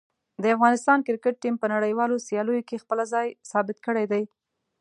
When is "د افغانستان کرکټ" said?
0.43-1.35